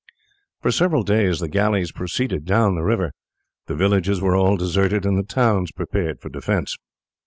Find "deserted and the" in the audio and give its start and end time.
4.57-5.21